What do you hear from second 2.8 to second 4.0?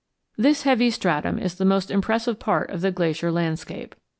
the Glacier landscape.